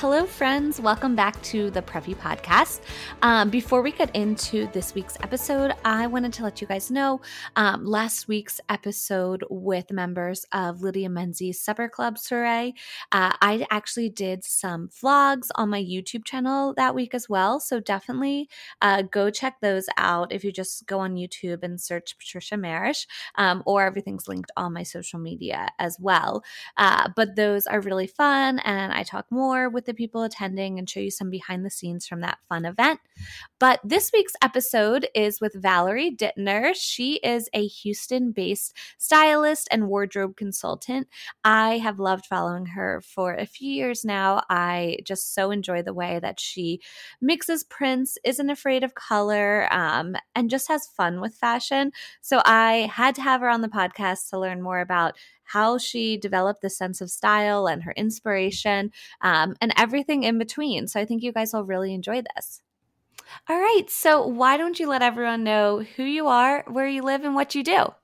[0.00, 0.78] Hello, friends.
[0.78, 2.82] Welcome back to the Preppy Podcast.
[3.22, 7.22] Um, before we get into this week's episode, I wanted to let you guys know
[7.56, 12.74] um, last week's episode with members of Lydia Menzies Supper Club Soiree,
[13.10, 17.58] uh, I actually did some vlogs on my YouTube channel that week as well.
[17.58, 18.50] So definitely
[18.82, 23.06] uh, go check those out if you just go on YouTube and search Patricia Marish,
[23.36, 26.44] um, or everything's linked on my social media as well.
[26.76, 30.88] Uh, but those are really fun, and I talk more with the people attending and
[30.88, 33.00] show you some behind the scenes from that fun event.
[33.58, 36.72] But this week's episode is with Valerie Dittner.
[36.74, 41.08] She is a Houston based stylist and wardrobe consultant.
[41.44, 44.42] I have loved following her for a few years now.
[44.50, 46.80] I just so enjoy the way that she
[47.20, 51.92] mixes prints, isn't afraid of color, um, and just has fun with fashion.
[52.20, 55.16] So I had to have her on the podcast to learn more about
[55.46, 60.86] how she developed the sense of style and her inspiration um, and everything in between.
[60.88, 62.62] So I think you guys will really enjoy this.
[63.48, 63.84] All right.
[63.88, 67.54] So why don't you let everyone know who you are, where you live, and what
[67.54, 67.94] you do?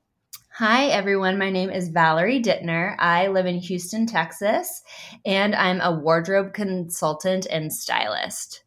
[0.56, 1.38] Hi, everyone.
[1.38, 2.94] My name is Valerie Dittner.
[2.98, 4.82] I live in Houston, Texas,
[5.24, 8.62] and I'm a wardrobe consultant and stylist.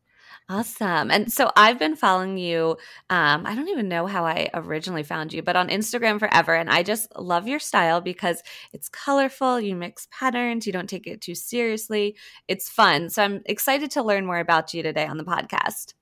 [0.48, 1.10] Awesome.
[1.10, 2.78] And so I've been following you.
[3.10, 6.54] Um, I don't even know how I originally found you, but on Instagram forever.
[6.54, 9.60] And I just love your style because it's colorful.
[9.60, 10.68] You mix patterns.
[10.68, 12.16] You don't take it too seriously.
[12.48, 13.10] It's fun.
[13.10, 15.96] So I'm excited to learn more about you today on the podcast.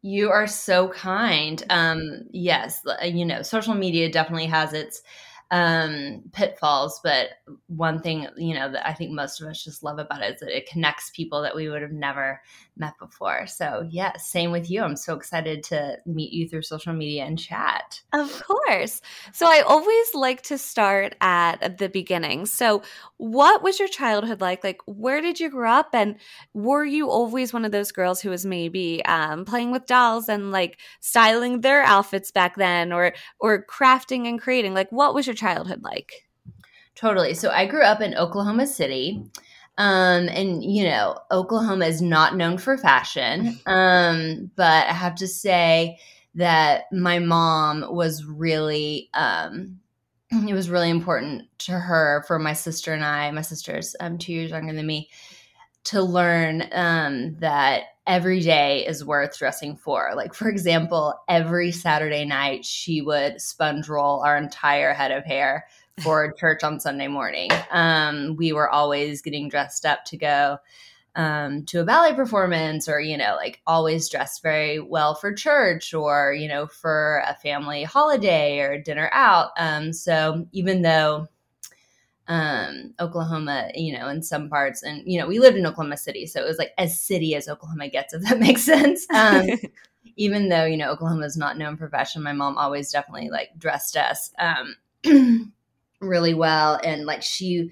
[0.00, 1.62] You are so kind.
[1.68, 5.02] Um, yes, you know, social media definitely has its
[5.50, 7.00] um, pitfalls.
[7.02, 7.30] But
[7.66, 10.40] one thing, you know, that I think most of us just love about it is
[10.40, 12.40] that it connects people that we would have never
[12.78, 13.46] met before.
[13.46, 14.82] So, yeah, same with you.
[14.82, 18.00] I'm so excited to meet you through social media and chat.
[18.12, 19.00] Of course.
[19.32, 22.46] So, I always like to start at the beginning.
[22.46, 22.82] So,
[23.16, 24.64] what was your childhood like?
[24.64, 25.90] Like, where did you grow up?
[25.92, 26.16] And
[26.54, 30.50] were you always one of those girls who was maybe um, playing with dolls and
[30.50, 34.74] like styling their outfits back then or, or crafting and creating?
[34.74, 36.28] Like, what was your childhood like?
[36.94, 37.34] Totally.
[37.34, 39.22] So, I grew up in Oklahoma City.
[39.78, 43.58] Um, and you know, Oklahoma is not known for fashion.
[43.66, 45.98] Um, but I have to say
[46.34, 49.78] that my mom was really, um,
[50.30, 54.32] it was really important to her for my sister and I, my sister's um, two
[54.32, 55.10] years younger than me,
[55.84, 60.12] to learn um, that every day is worth dressing for.
[60.16, 65.66] Like, for example, every Saturday night, she would sponge roll our entire head of hair
[66.02, 67.50] for church on Sunday morning.
[67.70, 70.58] Um, we were always getting dressed up to go
[71.14, 75.92] um, to a ballet performance or, you know, like always dressed very well for church
[75.92, 79.50] or, you know, for a family holiday or dinner out.
[79.58, 81.26] Um, so even though
[82.28, 86.26] um, Oklahoma, you know, in some parts, and, you know, we lived in Oklahoma City.
[86.26, 89.06] So it was like as city as Oklahoma gets, if that makes sense.
[89.12, 89.46] Um,
[90.16, 93.58] even though, you know, Oklahoma is not known for fashion, my mom always definitely like
[93.58, 94.30] dressed us.
[94.38, 94.76] Um,
[96.00, 97.70] really well and like she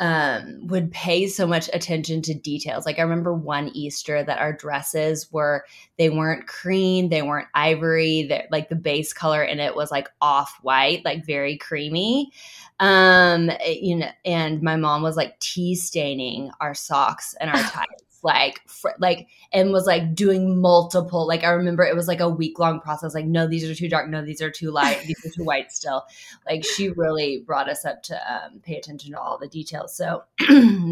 [0.00, 2.84] um would pay so much attention to details.
[2.84, 5.64] Like i remember one easter that our dresses were
[5.98, 10.08] they weren't cream they weren't ivory that like the base color in it was like
[10.20, 12.32] off white like very creamy.
[12.80, 18.03] Um you know and my mom was like tea staining our socks and our ties
[18.24, 22.28] like fr- like and was like doing multiple like i remember it was like a
[22.28, 25.24] week long process like no these are too dark no these are too light these
[25.24, 26.04] are too white still.
[26.46, 29.96] Like she really brought us up to um, pay attention to all the details.
[29.96, 30.24] So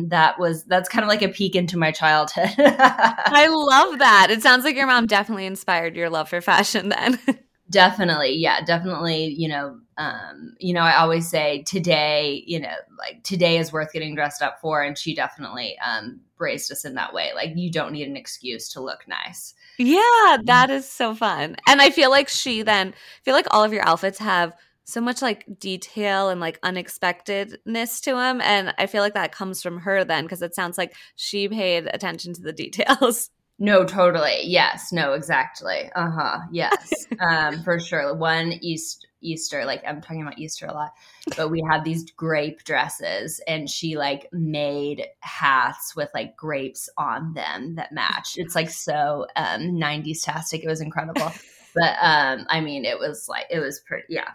[0.09, 2.51] that was that's kind of like a peek into my childhood.
[2.59, 4.29] I love that.
[4.31, 7.19] It sounds like your mom definitely inspired your love for fashion then.
[7.71, 13.23] Definitely yeah definitely you know um you know i always say today you know like
[13.23, 17.13] today is worth getting dressed up for and she definitely um raised us in that
[17.13, 21.57] way like you don't need an excuse to look nice yeah that is so fun
[21.69, 24.55] and i feel like she then I feel like all of your outfits have
[24.85, 29.63] so much like detail and like unexpectedness to them and i feel like that comes
[29.63, 34.41] from her then because it sounds like she paid attention to the details No, totally.
[34.43, 34.93] Yes.
[34.93, 35.89] No, exactly.
[35.95, 36.39] Uh huh.
[36.51, 37.07] Yes.
[37.21, 38.13] um, for sure.
[38.13, 40.93] One East Easter, like I'm talking about Easter a lot,
[41.37, 47.35] but we had these grape dresses and she like made hats with like grapes on
[47.35, 48.39] them that matched.
[48.39, 50.65] It's like so um 90s tastic.
[50.65, 51.33] It was incredible.
[51.75, 54.31] but um I mean it was like it was pretty yeah.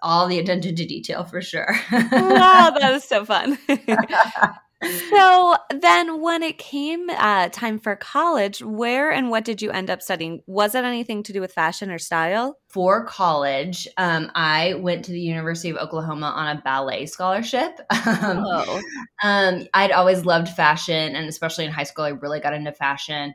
[0.00, 1.76] All the attention to detail for sure.
[1.92, 3.58] wow, that was so fun
[4.82, 9.88] so then when it came uh, time for college where and what did you end
[9.88, 10.42] up studying?
[10.46, 12.58] Was it anything to do with fashion or style?
[12.68, 17.80] For college um, i went to the university of oklahoma on a ballet scholarship.
[18.06, 18.80] Um, oh.
[19.24, 23.34] um, i'd always loved fashion and especially in high school i really got into fashion.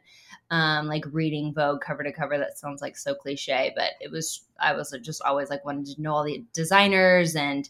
[0.50, 4.44] Um, like reading vogue cover to cover that sounds like so cliche but it was
[4.60, 7.70] i was just always like wanted to know all the designers and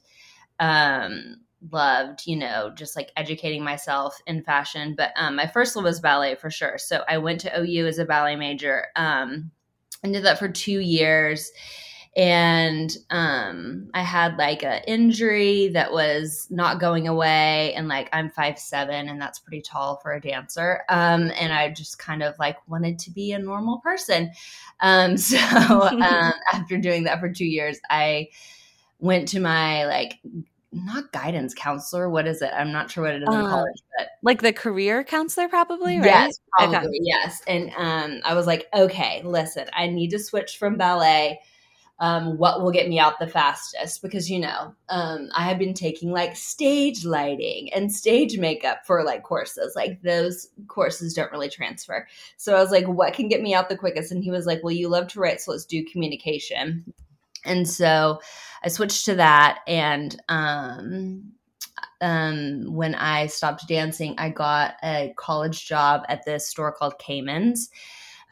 [0.59, 1.37] um
[1.69, 4.95] loved, you know, just like educating myself in fashion.
[4.95, 6.77] But um, my first love was ballet for sure.
[6.77, 9.51] So I went to OU as a ballet major um,
[10.03, 11.51] and did that for two years.
[12.17, 17.73] And um, I had like an injury that was not going away.
[17.73, 20.81] And like I'm five seven, and that's pretty tall for a dancer.
[20.89, 24.31] Um, and I just kind of like wanted to be a normal person.
[24.81, 26.01] Um, so um,
[26.53, 28.27] after doing that for two years, I
[28.99, 30.19] went to my like
[30.71, 32.09] not guidance counselor.
[32.09, 32.51] What is it?
[32.55, 35.97] I'm not sure what it is in uh, college, but like the career counselor, probably,
[35.97, 36.05] right?
[36.05, 36.99] Yes, probably, okay.
[37.01, 37.41] yes.
[37.47, 41.39] And um, I was like, okay, listen, I need to switch from ballet.
[41.99, 44.01] Um, what will get me out the fastest?
[44.01, 49.03] Because you know, um, I have been taking like stage lighting and stage makeup for
[49.03, 49.73] like courses.
[49.75, 52.07] Like those courses don't really transfer.
[52.37, 54.11] So I was like, what can get me out the quickest?
[54.11, 56.91] And he was like, well, you love to write, so let's do communication.
[57.45, 58.21] And so
[58.63, 59.59] I switched to that.
[59.67, 61.31] And um,
[62.01, 67.69] um, when I stopped dancing, I got a college job at this store called Cayman's.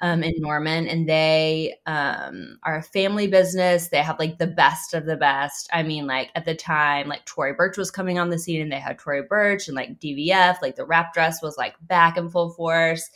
[0.02, 3.90] Um, in Norman, and they um, are a family business.
[3.90, 5.68] They have like the best of the best.
[5.74, 8.72] I mean, like at the time, like Tory Burch was coming on the scene, and
[8.72, 10.62] they had Tory Burch and like DVF.
[10.62, 13.10] Like the wrap dress was like back in full force.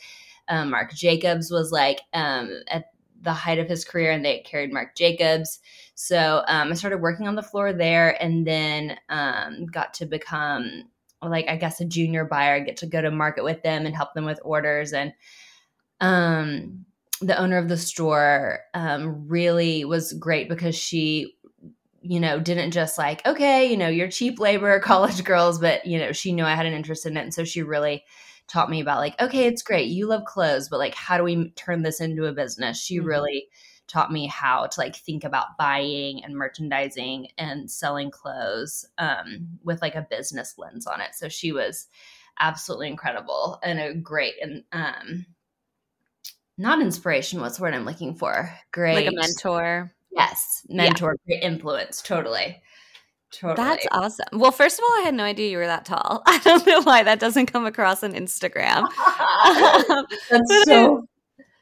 [0.48, 2.90] Um, Marc Jacobs was like um, at
[3.24, 5.58] the height of his career, and they carried Marc Jacobs.
[5.94, 10.84] So um, I started working on the floor there and then um, got to become
[11.22, 14.14] like I guess a junior buyer, get to go to market with them and help
[14.14, 14.92] them with orders.
[14.92, 15.12] And
[16.00, 16.84] um,
[17.20, 21.36] the owner of the store um, really was great because she
[22.02, 25.98] you know didn't just like okay you know you're cheap labor college girls but you
[25.98, 28.04] know she knew i had an interest in it and so she really
[28.48, 31.50] taught me about like okay it's great you love clothes but like how do we
[31.50, 33.06] turn this into a business she mm-hmm.
[33.06, 33.48] really
[33.86, 39.82] taught me how to like think about buying and merchandising and selling clothes um, with
[39.82, 41.14] like a business lens on it.
[41.14, 41.88] So she was
[42.40, 45.26] absolutely incredible and a great and um,
[46.56, 47.40] not inspiration.
[47.40, 48.52] What's the word I'm looking for?
[48.72, 49.92] Great, like a mentor.
[50.12, 51.36] Yes, mentor, yeah.
[51.36, 52.00] great influence.
[52.00, 52.62] Totally.
[53.40, 53.56] Totally.
[53.56, 54.26] That's awesome.
[54.32, 56.22] Well, first of all, I had no idea you were that tall.
[56.26, 58.88] I don't know why that doesn't come across on Instagram.
[60.30, 61.08] That's so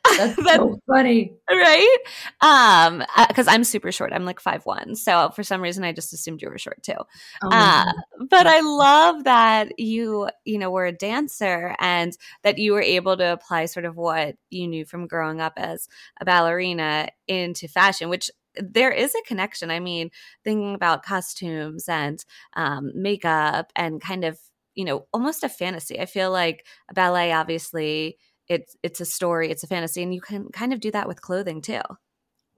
[0.05, 1.33] that's, That's so funny.
[1.49, 1.97] Right?
[2.41, 4.13] Um, because uh, I'm super short.
[4.13, 4.97] I'm like five one.
[4.97, 6.97] So for some reason I just assumed you were short too.
[7.43, 7.93] Oh uh,
[8.29, 13.17] but I love that you, you know, were a dancer and that you were able
[13.17, 15.89] to apply sort of what you knew from growing up as
[16.21, 19.71] a ballerina into fashion, which there is a connection.
[19.71, 20.11] I mean,
[20.45, 24.39] thinking about costumes and um, makeup and kind of,
[24.75, 26.01] you know, almost a fantasy.
[26.01, 28.19] I feel like ballet obviously
[28.49, 31.23] it's it's a story, it's a fantasy, and you can kind of do that with
[31.23, 31.81] clothing too.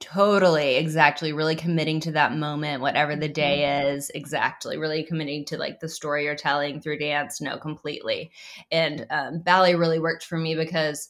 [0.00, 1.32] Totally, exactly.
[1.32, 3.96] Really committing to that moment, whatever the day mm-hmm.
[3.96, 4.76] is, exactly.
[4.76, 7.40] Really committing to like the story you're telling through dance.
[7.40, 8.32] No, completely.
[8.70, 11.08] And um, ballet really worked for me because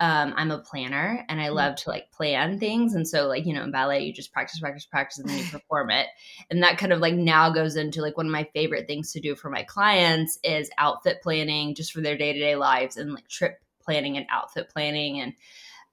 [0.00, 1.54] um, I'm a planner and I mm-hmm.
[1.54, 2.94] love to like plan things.
[2.94, 5.44] And so, like, you know, in ballet, you just practice, practice, practice, and then you
[5.50, 6.08] perform it.
[6.50, 9.20] And that kind of like now goes into like one of my favorite things to
[9.20, 13.14] do for my clients is outfit planning just for their day to day lives and
[13.14, 15.34] like trip planning and outfit planning and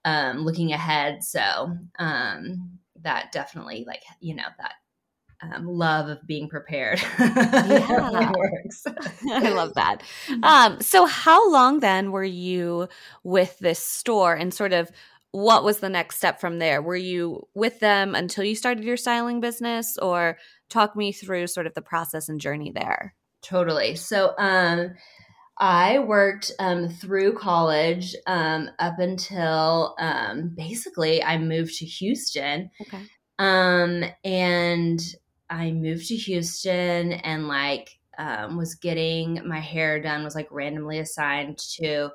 [0.05, 1.23] um, looking ahead.
[1.23, 4.73] So um, that definitely, like you know, that
[5.41, 7.01] um, love of being prepared.
[7.19, 8.85] Yeah, works.
[9.31, 10.01] I love that.
[10.43, 12.87] Um, so, how long then were you
[13.23, 14.91] with this store, and sort of
[15.31, 16.81] what was the next step from there?
[16.81, 20.37] Were you with them until you started your styling business, or
[20.69, 23.15] talk me through sort of the process and journey there?
[23.41, 23.95] Totally.
[23.95, 24.91] So, um,
[25.59, 32.71] I worked um, through college um, up until um, basically I moved to Houston.
[32.81, 33.01] Okay.
[33.39, 35.01] Um, and
[35.49, 40.99] I moved to Houston and like um, was getting my hair done, was like randomly
[40.99, 42.09] assigned to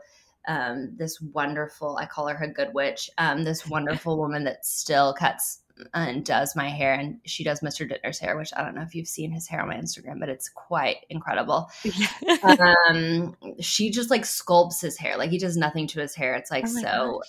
[0.47, 5.15] um, this wonderful, I call her a good witch, um, this wonderful woman that still
[5.15, 7.89] cuts and does my hair and she does Mr.
[7.89, 10.29] Dittner's hair, which I don't know if you've seen his hair on my Instagram, but
[10.29, 11.71] it's quite incredible.
[12.89, 15.17] um, she just like sculpts his hair.
[15.17, 16.35] Like he does nothing to his hair.
[16.35, 17.23] It's like oh so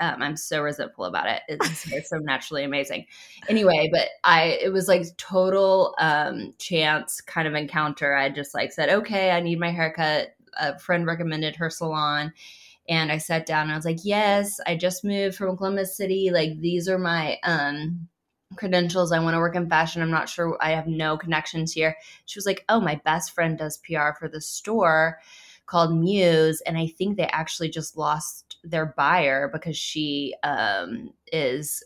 [0.00, 1.42] um, I'm so resentful about it.
[1.48, 3.06] It's, it's so naturally amazing.
[3.48, 8.14] Anyway, but I it was like total um chance kind of encounter.
[8.14, 10.34] I just like said, okay, I need my haircut.
[10.60, 12.32] A friend recommended her salon
[12.88, 16.30] and I sat down and I was like, "Yes, I just moved from Oklahoma City.
[16.32, 18.08] Like these are my um
[18.56, 19.12] credentials.
[19.12, 20.02] I want to work in fashion.
[20.02, 20.56] I'm not sure.
[20.60, 24.28] I have no connections here." She was like, "Oh, my best friend does PR for
[24.28, 25.18] the store
[25.66, 31.84] called Muse, and I think they actually just lost their buyer because she um is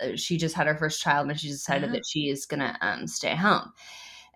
[0.00, 1.94] uh, she just had her first child and she decided uh-huh.
[1.94, 3.72] that she is gonna um, stay home."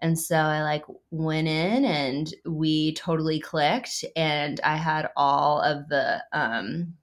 [0.02, 5.88] And so I like went in and we totally clicked and I had all of
[5.88, 6.94] the um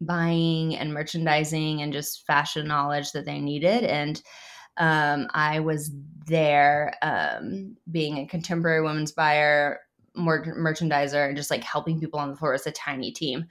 [0.00, 4.20] buying and merchandising and just fashion knowledge that they needed and
[4.76, 5.90] um, I was
[6.26, 9.80] there um, being a contemporary women's buyer,
[10.14, 12.54] more merchandiser, and just like helping people on the floor.
[12.54, 13.46] It's a tiny team.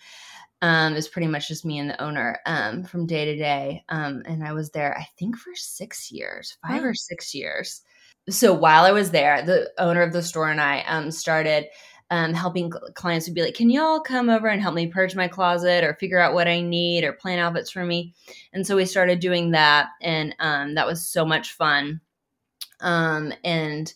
[0.63, 3.83] Um, it was pretty much just me and the owner um, from day to day.
[3.89, 7.81] Um, and I was there, I think, for six years, five or six years
[8.29, 11.65] so while I was there, the owner of the store and I um, started
[12.11, 15.27] um, helping clients would be like, "Can y'all come over and help me purge my
[15.29, 18.13] closet, or figure out what I need, or plan outfits for me?"
[18.53, 22.01] And so we started doing that, and um, that was so much fun.
[22.81, 23.93] Um, and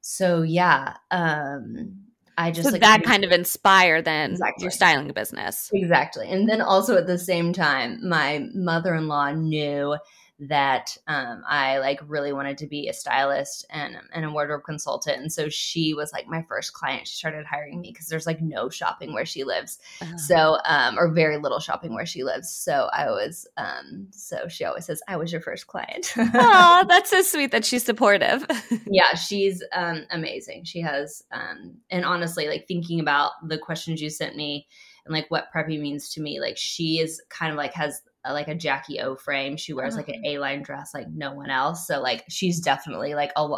[0.00, 1.96] so yeah, um,
[2.38, 4.62] I just so like, that kind of inspire then exactly.
[4.62, 6.28] your styling business, exactly.
[6.30, 9.96] And then also at the same time, my mother in law knew
[10.40, 15.20] that um, I like really wanted to be a stylist and, and a wardrobe consultant.
[15.20, 17.06] And so she was like my first client.
[17.06, 19.78] She started hiring me because there's like no shopping where she lives.
[20.00, 20.16] Uh-huh.
[20.16, 22.48] So, um, or very little shopping where she lives.
[22.48, 26.12] So I was, um, so she always says, I was your first client.
[26.16, 28.46] Oh, that's so sweet that she's supportive.
[28.86, 30.64] yeah, she's um, amazing.
[30.64, 34.66] She has, um, and honestly, like thinking about the questions you sent me
[35.04, 38.48] and like what preppy means to me, like she is kind of like has like
[38.48, 39.56] a Jackie O frame.
[39.56, 40.30] She wears like an oh.
[40.30, 41.86] A line dress like no one else.
[41.86, 43.48] So like she's definitely like a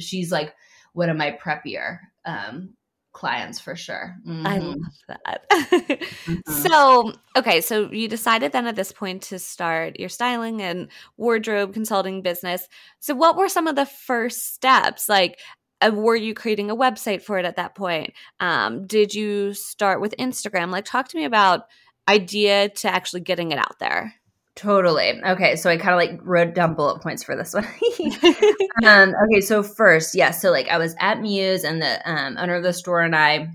[0.00, 0.54] she's like
[0.92, 2.74] one of my preppier um
[3.18, 4.16] clients for sure.
[4.24, 4.46] Mm-hmm.
[4.46, 5.50] I love that.
[5.50, 6.52] mm-hmm.
[6.52, 11.74] So, okay, so you decided then at this point to start your styling and wardrobe
[11.74, 12.68] consulting business.
[13.00, 15.08] So, what were some of the first steps?
[15.08, 15.40] Like,
[15.80, 18.12] uh, were you creating a website for it at that point?
[18.38, 20.70] Um, did you start with Instagram?
[20.70, 21.62] Like, talk to me about
[22.08, 24.14] idea to actually getting it out there?
[24.58, 25.22] Totally.
[25.24, 27.64] Okay, so I kind of like wrote down bullet points for this one.
[28.84, 32.56] um, okay, so first, yeah, so like I was at Muse, and the um, owner
[32.56, 33.50] of the store and I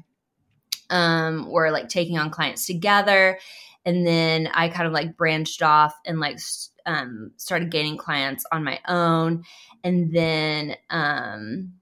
[0.90, 3.38] um, were like taking on clients together,
[3.84, 6.40] and then I kind of like branched off and like
[6.86, 9.44] um, started gaining clients on my own,
[9.84, 11.74] and then um,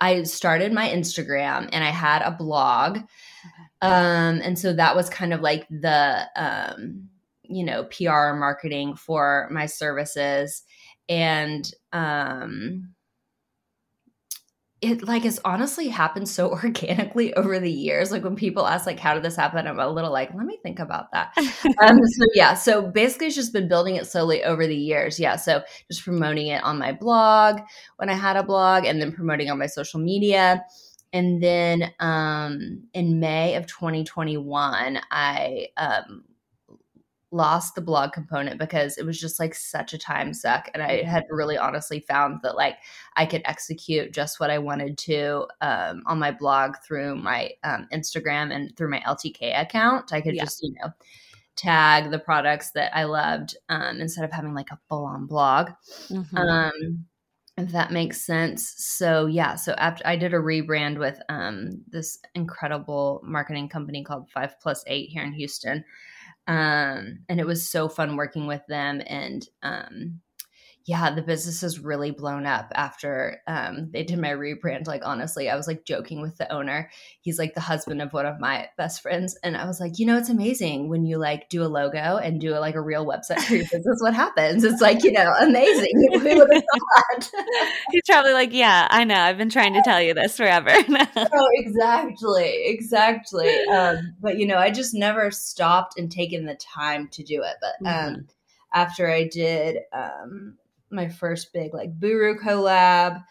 [0.00, 3.00] I started my Instagram, and I had a blog.
[3.82, 7.08] Um, and so that was kind of like the, um,
[7.42, 10.62] you know, PR marketing for my services.
[11.08, 12.94] And, um,
[14.82, 18.10] it like has honestly happened so organically over the years.
[18.10, 20.58] Like when people ask like how did this happen, I'm a little like, let me
[20.62, 21.32] think about that.
[21.38, 25.18] um, so yeah, so basically it's just been building it slowly over the years.
[25.18, 25.36] Yeah.
[25.36, 27.60] So just promoting it on my blog
[27.96, 30.64] when I had a blog and then promoting on my social media.
[31.12, 36.24] And then um, in May of 2021, I um,
[37.32, 40.68] lost the blog component because it was just like such a time suck.
[40.74, 42.76] And I had really honestly found that like
[43.16, 47.88] I could execute just what I wanted to um, on my blog through my um,
[47.92, 50.12] Instagram and through my LTK account.
[50.12, 50.44] I could yeah.
[50.44, 50.92] just, you know,
[51.56, 55.70] tag the products that I loved um, instead of having like a full on blog.
[56.08, 56.36] Mm-hmm.
[57.62, 58.74] If that makes sense.
[58.76, 64.30] So yeah, so after I did a rebrand with um, this incredible marketing company called
[64.30, 65.84] Five Plus Eight here in Houston,
[66.48, 69.00] um, and it was so fun working with them.
[69.06, 70.20] And um,
[70.84, 74.88] yeah, the business has really blown up after um, they did my rebrand.
[74.88, 76.90] Like, honestly, I was like joking with the owner.
[77.20, 79.38] He's like the husband of one of my best friends.
[79.44, 82.40] And I was like, you know, it's amazing when you like do a logo and
[82.40, 84.00] do a, like a real website for your business.
[84.00, 84.64] What happens?
[84.64, 85.92] It's like, you know, amazing.
[87.92, 89.20] He's probably like, yeah, I know.
[89.20, 90.70] I've been trying to tell you this forever.
[91.16, 92.64] oh, exactly.
[92.66, 93.56] Exactly.
[93.66, 97.56] Um, but, you know, I just never stopped and taken the time to do it.
[97.60, 98.20] But, um, mm-hmm.
[98.74, 100.56] after I did um,
[100.92, 103.22] my first big like Buru collab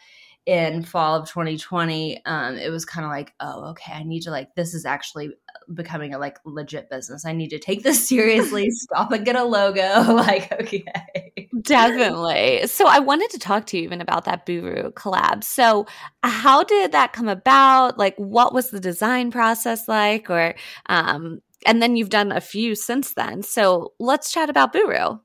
[0.44, 4.30] in fall of 2020 um, it was kind of like oh okay i need to
[4.32, 5.30] like this is actually
[5.74, 7.24] becoming a like legit business.
[7.24, 9.80] I need to take this seriously stop and get a logo
[10.14, 10.84] like okay.
[11.60, 12.66] Definitely.
[12.66, 15.44] So i wanted to talk to you even about that buru collab.
[15.44, 15.86] So
[16.22, 17.98] how did that come about?
[17.98, 20.30] Like what was the design process like?
[20.30, 20.54] Or
[20.86, 23.42] um and then you've done a few since then.
[23.42, 25.18] So let's chat about buru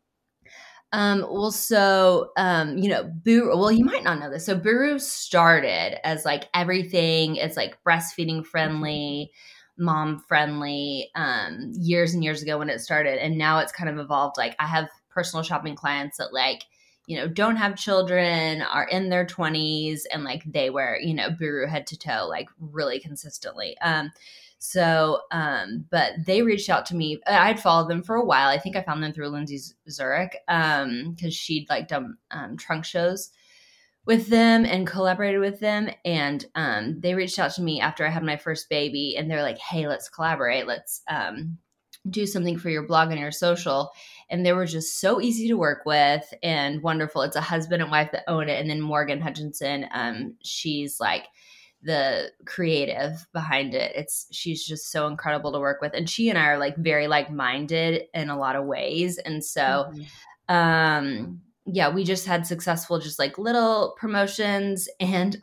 [0.93, 3.57] um, well, so um, you know, Buru.
[3.57, 4.45] Well, you might not know this.
[4.45, 9.31] So Buru started as like everything is like breastfeeding friendly,
[9.77, 11.11] mom friendly.
[11.15, 14.37] Um, years and years ago when it started, and now it's kind of evolved.
[14.37, 16.63] Like I have personal shopping clients that like
[17.05, 21.29] you know don't have children, are in their twenties, and like they wear you know
[21.29, 23.77] Buru head to toe like really consistently.
[23.79, 24.11] Um,
[24.59, 27.19] so, um, but they reached out to me.
[27.27, 28.49] I'd followed them for a while.
[28.49, 29.59] I think I found them through Lindsay
[29.89, 33.31] Zurich um, because she'd like done um, trunk shows
[34.05, 35.89] with them and collaborated with them.
[36.05, 39.43] And um, they reached out to me after I had my first baby, and they're
[39.43, 40.65] like, "Hey, let's collaborate.
[40.65, 41.59] Let's um,
[42.09, 43.91] do something for your blog and your social."
[44.29, 47.21] And they were just so easy to work with and wonderful.
[47.21, 49.85] It's a husband and wife that own it, and then Morgan Hutchinson.
[49.91, 51.25] Um, she's like
[51.81, 53.91] the creative behind it.
[53.95, 57.07] It's she's just so incredible to work with and she and I are like very
[57.07, 60.55] like-minded in a lot of ways and so mm-hmm.
[60.55, 65.41] um yeah, we just had successful just like little promotions and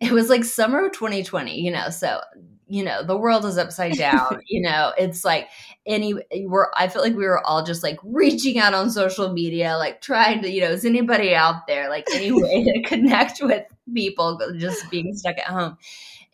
[0.00, 1.90] it was like summer of 2020, you know.
[1.90, 2.20] So,
[2.68, 4.92] you know, the world is upside down, you know.
[4.96, 5.48] It's like
[5.84, 6.14] any
[6.44, 10.00] we're I feel like we were all just like reaching out on social media like
[10.00, 14.38] trying to, you know, is anybody out there like any way to connect with people
[14.56, 15.78] just being stuck at home.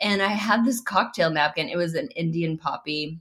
[0.01, 1.69] And I had this cocktail napkin.
[1.69, 3.21] It was an Indian poppy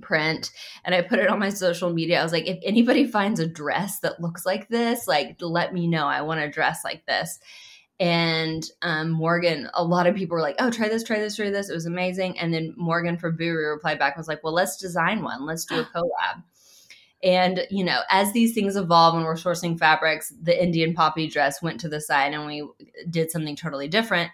[0.00, 0.50] print
[0.84, 2.20] and I put it on my social media.
[2.20, 5.86] I was like, if anybody finds a dress that looks like this, like let me
[5.86, 6.06] know.
[6.06, 7.38] I want a dress like this.
[7.98, 11.50] And um, Morgan, a lot of people were like, oh, try this, try this, try
[11.50, 11.70] this.
[11.70, 12.38] It was amazing.
[12.38, 15.46] And then Morgan from Buru replied back was like, well, let's design one.
[15.46, 16.42] Let's do a collab.
[17.22, 21.62] And, you know, as these things evolve and we're sourcing fabrics, the Indian poppy dress
[21.62, 22.68] went to the side and we
[23.08, 24.30] did something totally different.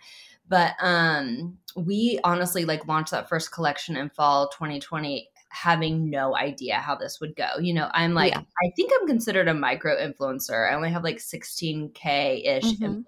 [0.48, 6.76] But um, we honestly like launched that first collection in fall 2020 having no idea
[6.76, 7.58] how this would go.
[7.60, 8.40] You know, I'm like, yeah.
[8.40, 10.70] I think I'm considered a micro influencer.
[10.70, 13.00] I only have like 16K ish mm-hmm.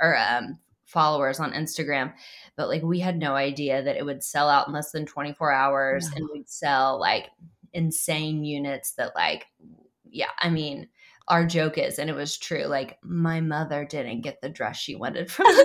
[0.00, 2.12] or um, followers on Instagram.
[2.56, 5.52] But like, we had no idea that it would sell out in less than 24
[5.52, 6.16] hours no.
[6.16, 7.30] and we'd sell like
[7.78, 9.46] insane units that like
[10.10, 10.88] yeah i mean
[11.28, 14.94] our joke is and it was true like my mother didn't get the dress she
[14.96, 15.46] wanted from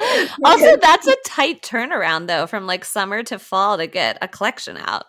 [0.44, 4.76] also that's a tight turnaround though from like summer to fall to get a collection
[4.76, 5.06] out.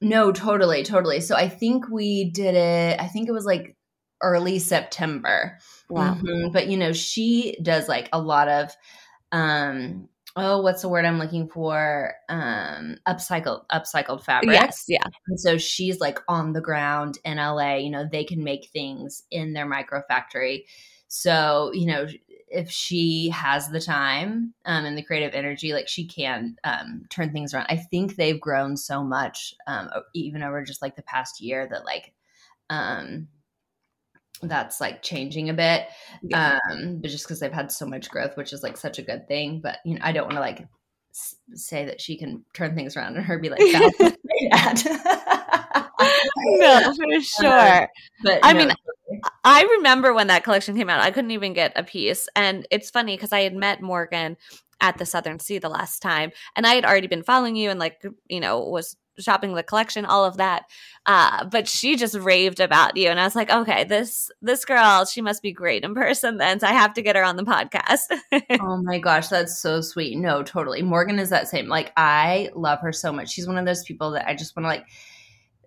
[0.00, 1.20] No totally totally.
[1.20, 3.76] So i think we did it i think it was like
[4.22, 5.58] early september.
[5.88, 6.14] Wow.
[6.14, 6.50] Mm-hmm.
[6.52, 8.74] but you know she does like a lot of
[9.30, 12.14] um oh what's the word i'm looking for?
[12.28, 14.52] Um upcycled upcycled fabric.
[14.52, 15.04] Yes yeah.
[15.28, 19.22] And so she's like on the ground in la you know they can make things
[19.30, 20.66] in their micro factory.
[21.08, 22.06] So you know
[22.48, 27.32] if she has the time um, and the creative energy like she can um, turn
[27.32, 27.66] things around.
[27.68, 31.84] I think they've grown so much um, even over just like the past year that
[31.84, 32.12] like
[32.70, 33.28] um
[34.48, 35.86] that's like changing a bit
[36.22, 36.58] yeah.
[36.72, 39.26] um but just because they've had so much growth which is like such a good
[39.28, 40.66] thing but you know i don't want to like
[41.12, 44.16] s- say that she can turn things around and her be like that
[46.38, 47.86] no for sure uh,
[48.22, 48.58] but i no.
[48.58, 48.72] mean
[49.44, 52.90] i remember when that collection came out i couldn't even get a piece and it's
[52.90, 54.36] funny because i had met morgan
[54.80, 57.78] at the Southern C the last time and i had already been following you and
[57.78, 60.64] like you know was shopping the collection, all of that.
[61.06, 65.04] Uh, but she just raved about you, and I was like, okay, this this girl,
[65.04, 66.38] she must be great in person.
[66.38, 68.06] Then, so I have to get her on the podcast.
[68.60, 70.16] oh my gosh, that's so sweet.
[70.16, 70.82] No, totally.
[70.82, 71.68] Morgan is that same.
[71.68, 73.30] Like I love her so much.
[73.30, 74.86] She's one of those people that I just want to like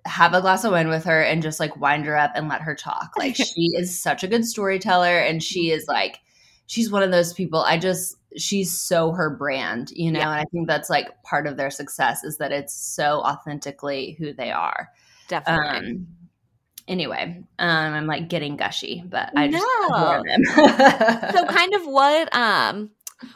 [0.06, 2.62] have a glass of wine with her and just like wind her up and let
[2.62, 3.12] her talk.
[3.18, 6.20] Like she is such a good storyteller, and she is like
[6.66, 10.30] she's one of those people I just she's so her brand, you know, yeah.
[10.30, 14.34] and I think that's like part of their success is that it's so authentically who
[14.34, 14.90] they are.
[15.28, 15.90] Definitely.
[15.90, 16.08] Um,
[16.88, 20.24] anyway, um, I'm like getting gushy, but I just no.
[21.32, 22.92] so kind of what um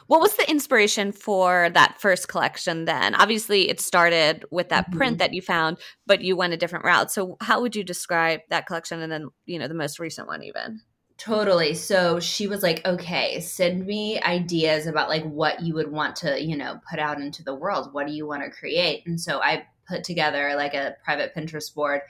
[0.06, 3.14] what was the inspiration for that first collection then?
[3.16, 4.96] Obviously it started with that mm-hmm.
[4.96, 7.10] print that you found, but you went a different route.
[7.10, 10.44] So how would you describe that collection and then, you know, the most recent one
[10.44, 10.82] even?
[11.24, 11.74] Totally.
[11.74, 16.42] So she was like, okay, send me ideas about like what you would want to,
[16.42, 17.92] you know, put out into the world.
[17.92, 19.06] What do you want to create?
[19.06, 22.00] And so I put together like a private Pinterest board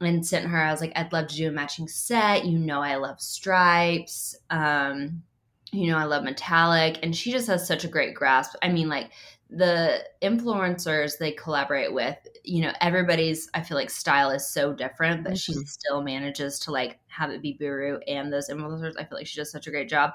[0.00, 0.56] and sent her.
[0.56, 2.44] I was like, I'd love to do a matching set.
[2.44, 4.36] You know, I love stripes.
[4.50, 5.24] Um,
[5.72, 8.54] you know, I love metallic, and she just has such a great grasp.
[8.62, 9.10] I mean, like
[9.50, 12.16] the influencers they collaborate with,
[12.48, 15.52] you know, everybody's I feel like style is so different, but mm-hmm.
[15.52, 18.94] she still manages to like have it be Buru and those influencers.
[18.98, 20.12] I feel like she does such a great job.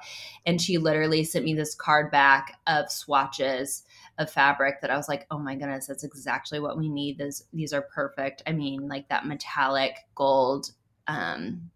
[0.47, 3.83] And she literally sent me this card back of swatches
[4.17, 7.19] of fabric that I was like, oh my goodness, that's exactly what we need.
[7.19, 8.41] These these are perfect.
[8.47, 10.71] I mean, like that metallic gold
[11.07, 11.69] um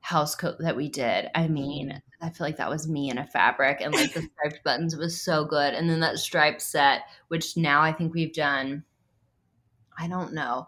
[0.00, 1.28] house coat that we did.
[1.34, 2.26] I mean, mm-hmm.
[2.26, 5.20] I feel like that was me in a fabric and like the striped buttons was
[5.20, 5.74] so good.
[5.74, 8.84] And then that stripe set, which now I think we've done,
[9.98, 10.66] I don't know,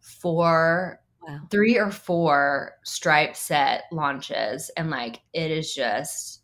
[0.00, 1.40] four, wow.
[1.50, 4.70] three or four stripe set launches.
[4.76, 6.42] And like it is just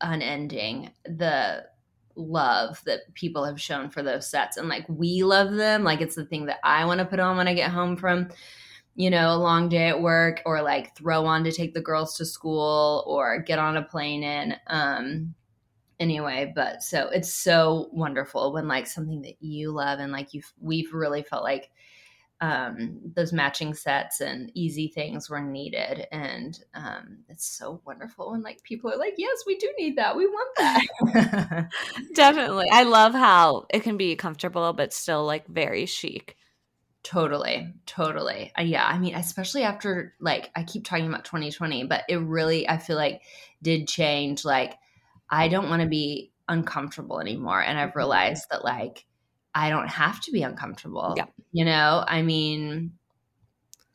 [0.00, 0.90] unending.
[1.04, 1.66] The
[2.16, 4.56] love that people have shown for those sets.
[4.56, 5.84] And like we love them.
[5.84, 8.28] Like it's the thing that I want to put on when I get home from
[9.00, 12.16] you know, a long day at work or like throw on to take the girls
[12.16, 14.54] to school or get on a plane in.
[14.66, 15.34] Um,
[16.00, 20.42] anyway, but so it's so wonderful when like something that you love and like you
[20.60, 21.70] we've really felt like
[22.42, 26.06] um, those matching sets and easy things were needed.
[26.10, 30.16] And um, it's so wonderful when like people are like, yes, we do need that.
[30.16, 31.68] We want that.
[32.14, 32.68] Definitely.
[32.72, 36.36] I love how it can be comfortable, but still like very chic.
[37.02, 38.52] Totally, totally.
[38.58, 42.68] Uh, yeah, I mean, especially after like I keep talking about 2020, but it really
[42.68, 43.22] I feel like
[43.62, 44.44] did change.
[44.44, 44.74] Like
[45.30, 47.98] I don't want to be uncomfortable anymore, and I've mm-hmm.
[47.98, 49.04] realized that like
[49.54, 51.14] I don't have to be uncomfortable.
[51.16, 52.92] Yeah, you know, I mean,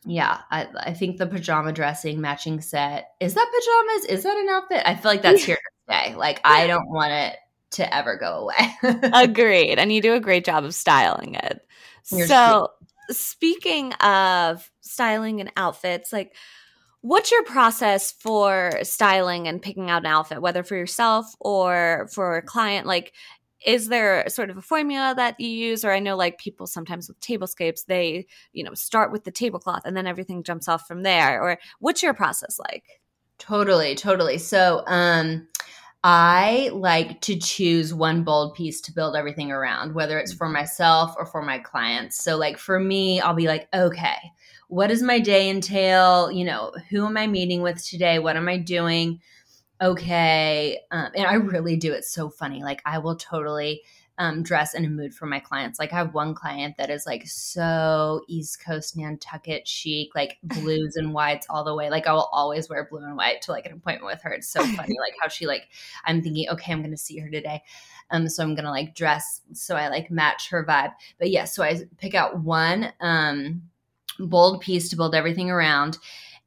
[0.05, 4.05] yeah, I, I think the pajama dressing matching set is that pajamas?
[4.05, 4.83] Is that an outfit?
[4.85, 6.15] I feel like that's here to stay.
[6.15, 7.37] Like I don't want it
[7.71, 8.99] to ever go away.
[9.13, 11.61] Agreed, and you do a great job of styling it.
[12.11, 12.69] You're so
[13.09, 16.35] speaking of styling and outfits, like
[17.05, 22.37] what's your process for styling and picking out an outfit, whether for yourself or for
[22.37, 22.87] a client?
[22.87, 23.13] Like,
[23.63, 27.07] is there sort of a formula that you use or i know like people sometimes
[27.07, 31.01] with tablescapes they you know start with the tablecloth and then everything jumps off from
[31.01, 32.83] there or what's your process like
[33.39, 35.47] totally totally so um
[36.07, 40.53] I like to choose one bold piece to build everything around, whether it's for mm-hmm.
[40.53, 42.23] myself or for my clients.
[42.23, 44.17] So, like for me, I'll be like, okay,
[44.67, 46.31] what does my day entail?
[46.31, 48.19] You know, who am I meeting with today?
[48.19, 49.19] What am I doing?
[49.81, 50.79] Okay.
[50.91, 51.93] Um, and I really do.
[51.93, 52.63] It's so funny.
[52.63, 53.81] Like, I will totally
[54.17, 55.77] um, dress in a mood for my clients.
[55.77, 60.95] Like I have one client that is like so East Coast Nantucket chic, like blues
[60.95, 61.89] and whites all the way.
[61.89, 64.31] Like I will always wear blue and white to like an appointment with her.
[64.31, 65.67] It's so funny, like how she like.
[66.05, 67.61] I'm thinking, okay, I'm going to see her today,
[68.11, 70.93] um, so I'm going to like dress so I like match her vibe.
[71.19, 73.63] But yeah, so I pick out one um
[74.19, 75.97] bold piece to build everything around.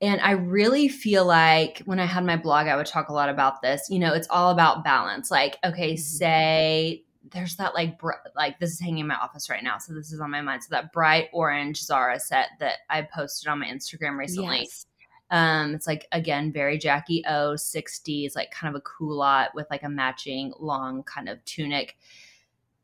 [0.01, 3.29] And I really feel like when I had my blog, I would talk a lot
[3.29, 3.89] about this.
[3.91, 5.31] You know, it's all about balance.
[5.31, 6.01] Like, okay, mm-hmm.
[6.01, 9.93] say there's that like br- like this is hanging in my office right now, so
[9.93, 10.63] this is on my mind.
[10.63, 14.61] So that bright orange Zara set that I posted on my Instagram recently.
[14.61, 14.87] Yes.
[15.31, 19.83] Um, it's like again very Jackie O 60s, like kind of a culotte with like
[19.83, 21.97] a matching long kind of tunic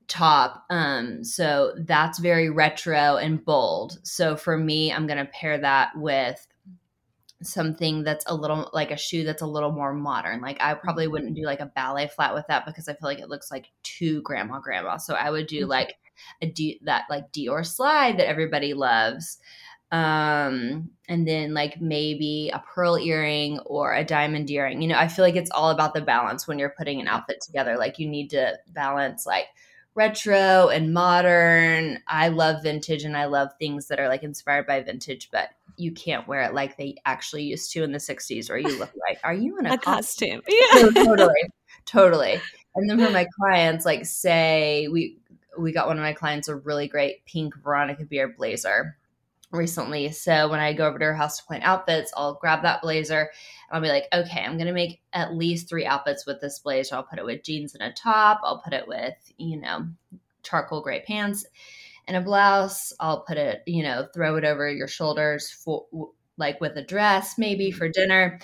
[0.08, 0.64] top.
[0.70, 3.98] Um, so that's very retro and bold.
[4.02, 6.46] So for me, I'm gonna pair that with
[7.42, 10.40] something that's a little like a shoe that's a little more modern.
[10.40, 13.20] Like I probably wouldn't do like a ballet flat with that because I feel like
[13.20, 14.96] it looks like too grandma grandma.
[14.96, 15.70] So I would do mm-hmm.
[15.70, 15.96] like
[16.40, 19.38] a D, that like Dior slide that everybody loves.
[19.90, 24.82] Um and then like maybe a pearl earring or a diamond earring.
[24.82, 27.40] You know, I feel like it's all about the balance when you're putting an outfit
[27.40, 27.76] together.
[27.76, 29.46] Like you need to balance like
[29.94, 32.00] retro and modern.
[32.08, 35.92] I love vintage and I love things that are like inspired by vintage, but you
[35.92, 39.18] can't wear it like they actually used to in the 60s or you look like
[39.24, 40.40] are you in a, a costume?
[40.40, 40.90] costume?
[40.94, 41.04] Yeah.
[41.04, 41.50] totally.
[41.86, 42.40] Totally.
[42.74, 45.18] And then for my clients, like say we
[45.56, 48.96] we got one of my clients a really great pink Veronica Beard blazer
[49.54, 50.10] recently.
[50.12, 53.20] So when I go over to her house to plan outfits, I'll grab that blazer
[53.20, 53.28] and
[53.70, 56.96] I'll be like, okay, I'm going to make at least three outfits with this blazer.
[56.96, 58.40] I'll put it with jeans and a top.
[58.44, 59.86] I'll put it with, you know,
[60.42, 61.46] charcoal gray pants
[62.06, 62.92] and a blouse.
[63.00, 65.86] I'll put it, you know, throw it over your shoulders for
[66.36, 68.40] like with a dress maybe for dinner.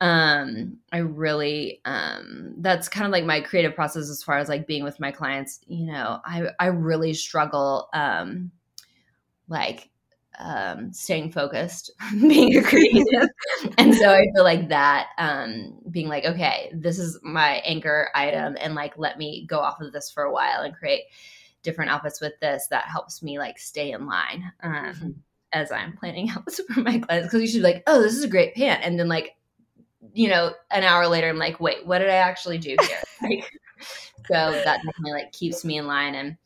[0.00, 4.66] Um, I really um that's kind of like my creative process as far as like
[4.66, 8.50] being with my clients, you know, I I really struggle um
[9.48, 9.90] like
[10.38, 11.90] um staying focused
[12.20, 13.28] being a creative
[13.78, 18.56] and so i feel like that um being like okay this is my anchor item
[18.60, 21.02] and like let me go off of this for a while and create
[21.62, 25.10] different outfits with this that helps me like stay in line um, mm-hmm.
[25.52, 27.28] as I'm planning outfits for my clients.
[27.28, 29.36] Because you should be like, oh, this is a great pant, and then like
[30.14, 32.98] you know, an hour later, I'm like, wait, what did I actually do here?
[33.22, 33.52] like,
[34.26, 36.36] so that definitely like keeps me in line and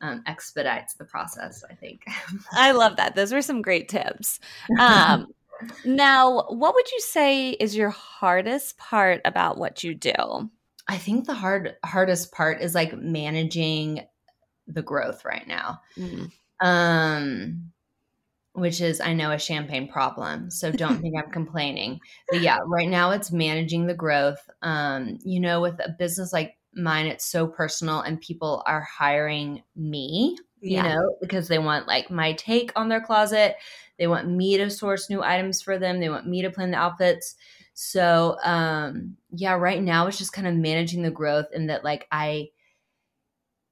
[0.00, 1.64] um, expedites the process.
[1.68, 2.04] I think.
[2.52, 3.14] I love that.
[3.14, 4.40] Those were some great tips.
[4.78, 5.26] Um,
[5.84, 10.50] now, what would you say is your hardest part about what you do?
[10.90, 14.06] I think the hard hardest part is like managing
[14.66, 15.80] the growth right now.
[15.96, 16.32] Mm.
[16.60, 17.72] Um
[18.52, 20.50] which is I know a champagne problem.
[20.50, 22.00] So don't think I'm complaining.
[22.28, 24.50] But yeah, right now it's managing the growth.
[24.62, 29.62] Um you know with a business like mine it's so personal and people are hiring
[29.76, 30.82] me, yeah.
[30.82, 33.56] you know, because they want like my take on their closet.
[33.98, 36.00] They want me to source new items for them.
[36.00, 37.34] They want me to plan the outfits.
[37.74, 42.06] So, um, yeah, right now it's just kind of managing the growth and that like
[42.10, 42.48] I,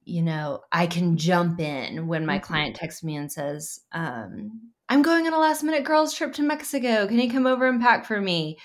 [0.05, 2.45] you know, I can jump in when my mm-hmm.
[2.45, 6.43] client texts me and says, um, I'm going on a last minute girls trip to
[6.43, 7.07] Mexico.
[7.07, 8.59] Can you come over and pack for me?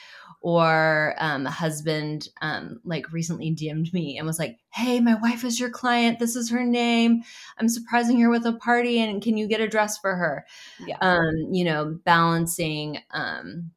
[0.44, 5.46] Or um, a husband um, like recently DM'd me and was like, "Hey, my wife
[5.46, 6.20] is your client.
[6.20, 7.24] This is her name.
[7.58, 10.46] I'm surprising her with a party, and can you get a dress for her?"
[10.86, 13.00] Yeah, um, you know, balancing.
[13.12, 13.72] Um,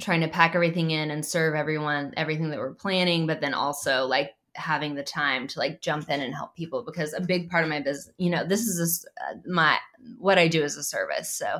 [0.00, 4.06] trying to pack everything in and serve everyone everything that we're planning but then also
[4.06, 7.62] like having the time to like jump in and help people because a big part
[7.62, 9.76] of my business you know this is a, uh, my
[10.18, 11.58] what i do is a service so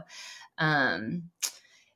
[0.57, 1.25] um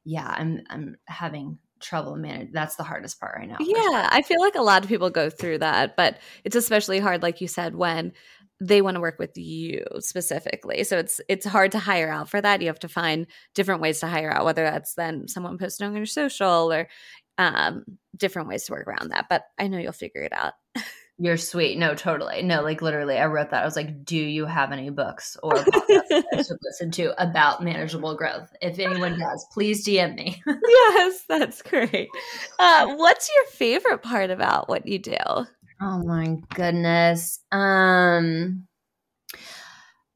[0.04, 4.08] yeah i'm i'm having trouble manage that's the hardest part right now yeah sure.
[4.10, 7.40] i feel like a lot of people go through that but it's especially hard like
[7.40, 8.12] you said when
[8.60, 12.40] they want to work with you specifically so it's it's hard to hire out for
[12.40, 15.86] that you have to find different ways to hire out whether that's then someone posting
[15.86, 16.88] on your social or
[17.38, 17.84] um
[18.16, 20.54] different ways to work around that but i know you'll figure it out
[21.18, 21.78] You're sweet.
[21.78, 22.42] No, totally.
[22.42, 23.62] No, like literally, I wrote that.
[23.62, 27.64] I was like, "Do you have any books or podcasts I should listen to about
[27.64, 28.52] manageable growth?
[28.60, 32.08] If anyone does, please DM me." yes, that's great.
[32.58, 35.16] Uh, what's your favorite part about what you do?
[35.80, 37.40] Oh my goodness.
[37.50, 38.66] Um,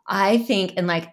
[0.06, 1.08] I think, and like,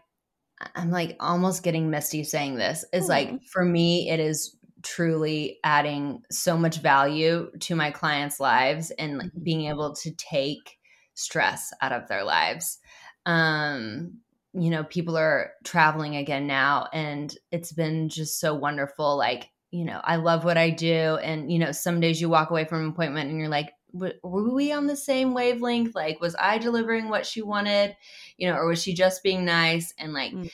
[0.75, 2.83] I'm like almost getting misty saying this.
[2.91, 3.37] Is like hmm.
[3.53, 9.27] for me, it is truly adding so much value to my clients' lives and like,
[9.27, 9.43] mm-hmm.
[9.43, 10.77] being able to take
[11.13, 12.79] stress out of their lives.
[13.25, 14.19] Um,
[14.53, 19.17] you know, people are traveling again now, and it's been just so wonderful.
[19.17, 21.17] Like, you know, I love what I do.
[21.21, 24.53] And, you know, some days you walk away from an appointment and you're like, were
[24.53, 25.95] we on the same wavelength?
[25.95, 27.95] Like, was I delivering what she wanted,
[28.37, 29.93] you know, or was she just being nice?
[29.97, 30.49] And like, mm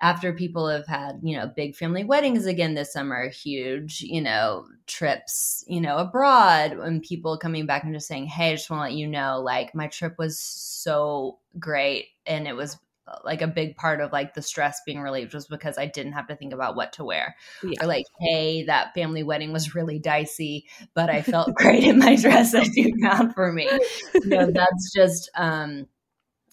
[0.00, 4.66] after people have had, you know, big family weddings again this summer, huge, you know,
[4.86, 8.80] trips, you know, abroad, and people coming back and just saying, Hey, I just want
[8.80, 12.08] to let you know, like, my trip was so great.
[12.26, 12.76] And it was
[13.08, 16.12] uh, like a big part of like the stress being relieved was because I didn't
[16.12, 17.36] have to think about what to wear.
[17.62, 17.84] Yeah.
[17.84, 22.16] Or like, hey, that family wedding was really dicey, but I felt great in my
[22.16, 23.70] dress that you got for me.
[24.14, 25.86] You know, that's just um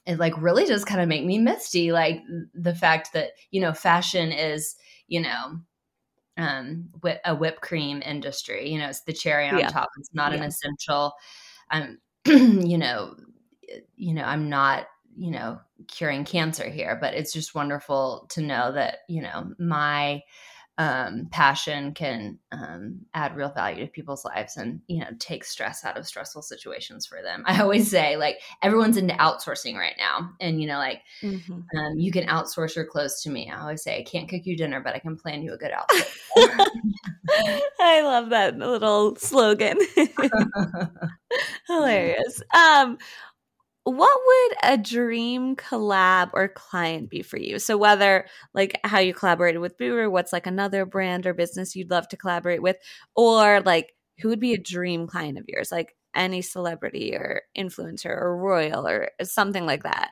[0.05, 2.21] it like really just kind of make me misty like
[2.53, 4.75] the fact that you know fashion is
[5.07, 5.59] you know
[6.37, 6.89] um
[7.25, 9.69] a whipped cream industry you know it's the cherry on yeah.
[9.69, 10.39] top it's not yeah.
[10.39, 11.13] an essential
[11.71, 13.15] um you know
[13.95, 18.71] you know i'm not you know curing cancer here but it's just wonderful to know
[18.71, 20.21] that you know my
[20.79, 25.85] um, passion can um, add real value to people's lives and you know take stress
[25.85, 27.43] out of stressful situations for them.
[27.47, 30.31] I always say like everyone's into outsourcing right now.
[30.41, 31.53] And you know like mm-hmm.
[31.53, 33.51] um, you can outsource your clothes to me.
[33.51, 35.71] I always say i can't cook you dinner but i can plan you a good
[35.77, 36.07] outfit.
[37.79, 39.77] I love that little slogan.
[41.67, 42.41] Hilarious.
[42.55, 42.97] Um
[43.85, 47.59] what would a dream collab or client be for you?
[47.59, 51.91] So whether like how you collaborated with Buru, what's like another brand or business you'd
[51.91, 52.77] love to collaborate with,
[53.15, 58.09] or like who would be a dream client of yours, like any celebrity or influencer
[58.09, 60.11] or royal or something like that?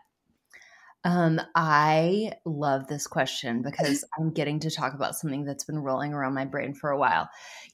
[1.04, 6.14] Um, I love this question because I'm getting to talk about something that's been rolling
[6.14, 7.28] around my brain for a while.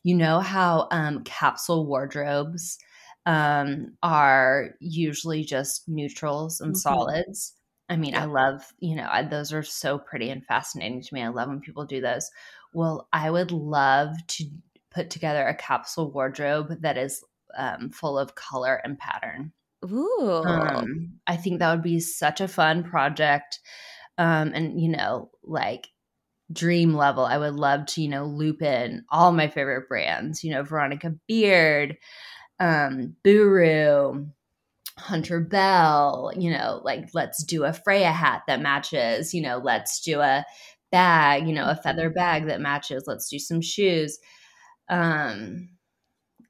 [0.04, 2.78] You know how um, capsule wardrobes
[3.28, 6.78] um, are usually just neutrals and mm-hmm.
[6.78, 7.54] solids.
[7.90, 8.24] I mean, yeah.
[8.24, 11.22] I love, you know, I, those are so pretty and fascinating to me.
[11.22, 12.30] I love when people do those.
[12.74, 14.46] Well, I would love to
[14.92, 17.24] put together a capsule wardrobe that is
[17.58, 19.52] um, full of color and pattern.
[19.86, 20.44] Ooh.
[20.46, 23.60] Um, I think that would be such a fun project.
[24.18, 25.90] Um, and, you know, like
[26.52, 30.52] dream level, I would love to, you know, loop in all my favorite brands, you
[30.52, 31.98] know, Veronica Beard,
[32.60, 34.28] um, Buru,
[34.98, 40.02] Hunter Bell, you know, like let's do a Freya hat that matches, you know, let's
[40.02, 40.44] do a
[40.92, 44.18] bag, you know, a feather bag that matches, let's do some shoes.
[44.90, 45.70] Um,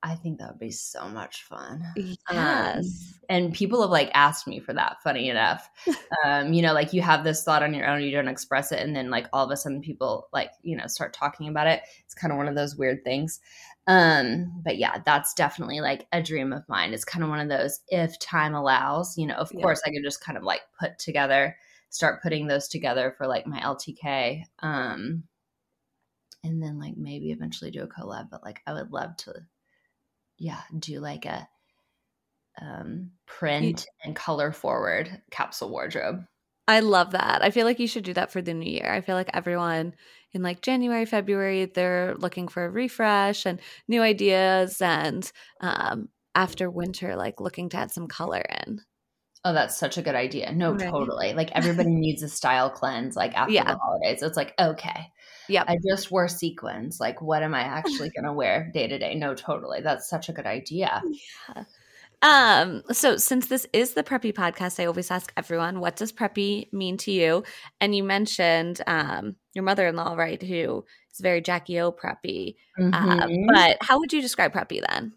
[0.04, 1.84] I think that would be so much fun.
[2.30, 3.20] Um, Yes.
[3.30, 5.70] and people have like asked me for that, funny enough.
[6.26, 8.80] um, you know, like you have this thought on your own, you don't express it,
[8.80, 11.82] and then like all of a sudden people like, you know, start talking about it.
[12.06, 13.40] It's kind of one of those weird things.
[13.88, 16.94] Um, but yeah, that's definitely like a dream of mine.
[16.94, 19.56] It's kind of one of those if time allows, you know, of Yeah.
[19.56, 21.58] course I could just kind of like put together,
[21.90, 24.44] start putting those together for like my LTK.
[24.60, 25.24] Um
[26.44, 29.46] and then like maybe eventually do a collab, but like I would love to
[30.38, 31.50] yeah, do like a
[32.62, 36.26] um print and color forward capsule wardrobe.
[36.68, 37.42] I love that.
[37.42, 38.92] I feel like you should do that for the new year.
[38.92, 39.96] I feel like everyone
[40.38, 44.82] in like January, February, they're looking for a refresh and new ideas.
[44.82, 48.80] And um, after winter, like looking to add some color in.
[49.44, 50.52] Oh, that's such a good idea.
[50.54, 50.90] No, Right.
[50.90, 51.34] totally.
[51.34, 53.64] Like everybody needs a style cleanse like after Yeah.
[53.64, 54.22] the holidays.
[54.24, 55.12] It's like, okay,
[55.50, 57.00] yeah, I just wore sequins.
[57.00, 59.16] Like, what am I actually going to wear day to day?
[59.16, 59.82] No, totally.
[59.82, 61.02] That's such a good idea.
[62.24, 66.72] Um, so since this is the preppy podcast, I always ask everyone, what does preppy
[66.74, 67.44] mean to you?
[67.80, 72.56] And you mentioned um your mother-in-law, right, who is very Jackie O preppy.
[72.78, 73.46] Uh, Mhm.
[73.48, 75.14] but how would you describe preppy then?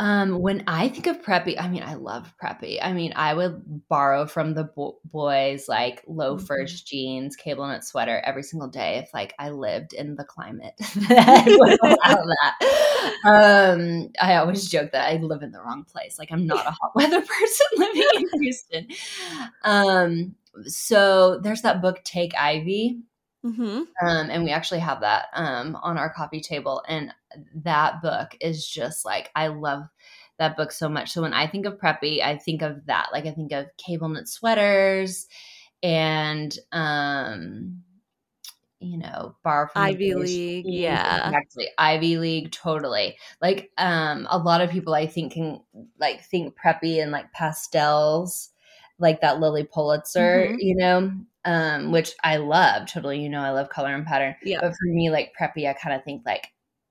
[0.00, 2.78] Um, when I think of preppy, I mean, I love preppy.
[2.80, 8.18] I mean, I would borrow from the bo- boys like loafers, jeans, cable knit sweater
[8.24, 13.24] every single day if like I lived in the climate that would allow that.
[13.26, 16.18] Um, I always joke that I live in the wrong place.
[16.18, 18.86] Like I'm not a hot weather person living in Houston.
[19.64, 20.34] Um,
[20.64, 23.02] so there's that book Take Ivy
[23.42, 23.62] Mm-hmm.
[24.06, 27.10] um, and we actually have that um, on our coffee table and
[27.54, 29.84] that book is just like i love
[30.38, 33.26] that book so much so when i think of preppy i think of that like
[33.26, 35.26] i think of cable knit sweaters
[35.82, 37.82] and um
[38.80, 41.26] you know bar from Ivy League, yeah.
[41.28, 45.60] exactly ivy league totally like um a lot of people i think can
[45.98, 48.50] like think preppy and like pastels
[48.98, 50.56] like that Lilly Pulitzer Mhm.
[50.58, 51.12] you know
[51.44, 54.58] um which i love totally you know i love color and pattern Yeah.
[54.60, 56.48] but for me like preppy i kind of think like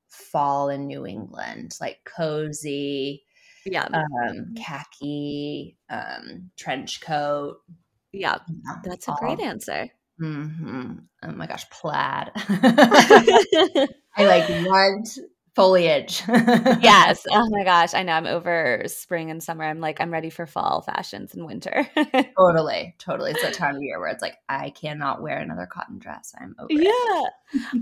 [0.10, 3.24] fall in new england like cozy
[3.66, 3.86] Yeah.
[3.94, 7.58] um khaki um trench coat
[8.12, 8.40] yeah.
[8.84, 9.88] That's a great answer.
[10.20, 11.04] Mhm.
[11.24, 13.88] oh my gosh plaid i
[14.26, 15.08] like want
[15.56, 17.26] foliage yes.
[17.32, 17.94] Oh my gosh.
[17.94, 19.64] I know I'm over spring and summer.
[19.64, 21.88] I'm like, I'm ready for fall fashions and winter.
[22.38, 25.98] totally totally it's that time of year where it's like i cannot wear another cotton
[25.98, 26.82] dress i'm over it.
[26.82, 27.24] yeah.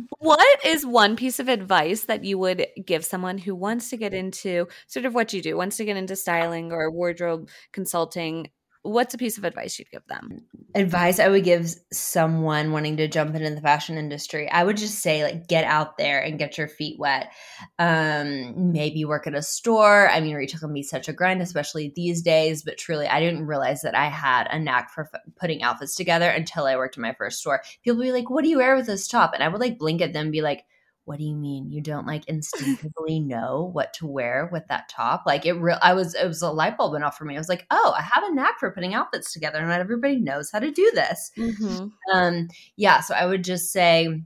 [0.20, 4.14] what is one piece of advice that you would give someone who wants to get
[4.14, 8.50] into sort of what you do, wants to get into styling or wardrobe consulting?
[8.88, 10.46] What's a piece of advice you'd give them?
[10.78, 15.00] advice I would give someone wanting to jump into the fashion industry, I would just
[15.00, 17.32] say like get out there and get your feet wet.
[17.80, 20.10] Um, maybe work at a store.
[20.10, 22.64] I mean, retail can be such a grind, especially these days.
[22.64, 26.30] But truly, I didn't realize that I had a knack for f- putting outfits together
[26.30, 27.64] until I worked in my first store.
[27.84, 29.80] People would be like, "What do you wear with this top?" And I would like
[29.80, 30.64] blink at them, be like.
[31.08, 35.24] What do you mean you don't like instinctively know what to wear with that top?
[35.26, 37.36] Like it real I was it was a light bulb went off for me.
[37.36, 40.18] I was like, "Oh, I have a knack for putting outfits together and not everybody
[40.20, 41.88] knows how to do this." Mm-hmm.
[42.14, 44.22] um yeah so i would just say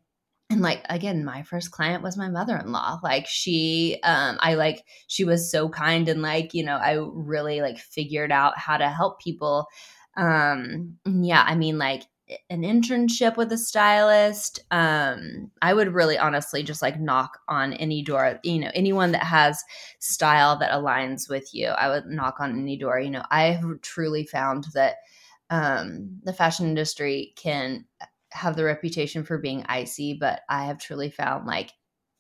[0.50, 5.24] and like again my first client was my mother-in-law like she um i like she
[5.24, 9.22] was so kind and like you know i really like figured out how to help
[9.22, 9.68] people
[10.18, 12.04] um yeah i mean like
[12.50, 14.60] an internship with a stylist.
[14.72, 19.24] Um i would really honestly just like knock on any door you know anyone that
[19.24, 19.64] has
[20.00, 23.00] style that aligns with you i would knock on any door.
[23.00, 24.96] You know i have truly found that
[25.52, 27.86] um, the fashion industry can
[28.32, 31.74] have the reputation for being icy, but I have truly found like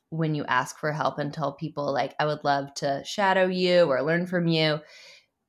[0.09, 3.85] when you ask for help and tell people like I would love to shadow you
[3.85, 4.81] or learn from you,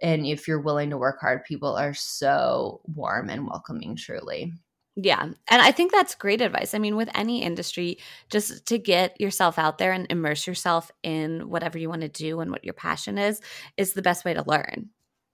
[0.03, 3.97] and if you're willing to work hard, people are so warm and welcoming.
[3.97, 4.53] Truly,
[4.95, 5.23] Yeah.
[5.23, 6.75] And I think that's great advice.
[6.75, 7.99] I mean, with any industry,
[8.31, 12.41] just to get yourself out there and immerse yourself in whatever you want to do
[12.41, 13.41] and what your passion is,
[13.79, 14.91] is the best way to learn.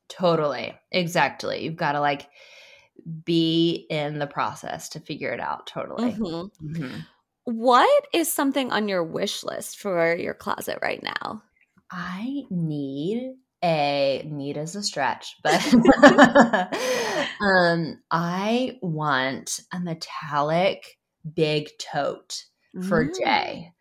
[0.09, 1.63] totally, exactly.
[1.65, 2.29] You've got to like
[3.25, 5.67] be in the process to figure it out.
[5.67, 6.19] Totally.
[6.19, 6.51] Mhm.
[6.63, 7.07] Mhm.
[7.45, 11.43] What is something on your wish list for your closet right now?
[11.91, 15.61] I need a need as a stretch, but
[17.41, 20.99] um I want a metallic
[21.35, 22.45] big tote
[22.89, 23.19] for Mm.
[23.19, 23.73] Jay.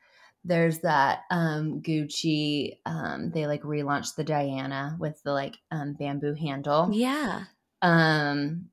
[0.43, 6.34] There's that um Gucci um they like relaunched the Diana with the like um bamboo
[6.34, 6.89] handle.
[6.91, 7.43] Yeah.
[7.82, 8.69] Um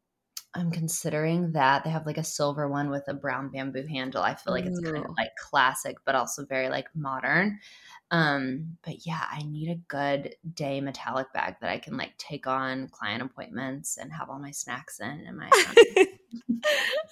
[0.57, 4.23] I'm considering that they have like a silver one with a brown bamboo handle.
[4.23, 7.59] I feel like it's kind of like classic but also very like modern.
[8.15, 12.47] Um, but yeah, I need a good day metallic bag that I can like take
[12.47, 15.51] on client appointments and have all my snacks in and my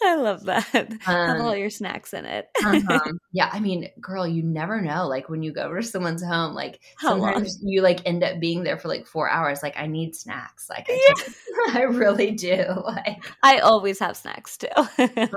[0.04, 0.92] I love that.
[1.00, 2.48] Have all um, your snacks in it.
[2.64, 3.00] uh-huh.
[3.32, 5.08] Yeah, I mean, girl, you never know.
[5.08, 7.72] Like when you go over to someone's home, like How sometimes long?
[7.72, 9.60] you like end up being there for like four hours.
[9.60, 10.70] Like I need snacks.
[10.70, 11.24] Like I, yeah.
[11.80, 12.64] I really do.
[12.84, 14.68] Like I always have snacks too.
[14.76, 14.86] oh